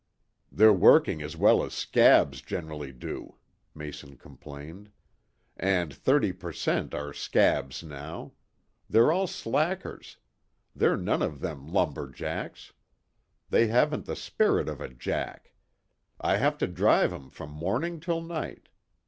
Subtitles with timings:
[0.51, 3.35] "They're working as well as 'scabs' generally do,"
[3.75, 4.89] Mason complained.
[5.55, 8.31] "And thirty per cent, are 'scabs,' now.
[8.89, 10.17] They're all slackers.
[10.75, 12.73] They're none of them lumber jacks.
[13.51, 15.51] They haven't the spirit of a 'jack.'
[16.19, 18.69] I have to drive 'em from morning till night.